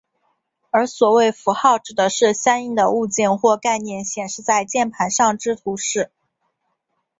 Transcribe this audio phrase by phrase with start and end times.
[0.71, 6.09] 而所谓符号指的是相应的物件或概念显示在键盘上之图示。